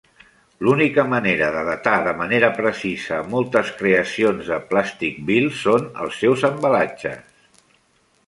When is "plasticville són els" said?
4.71-6.17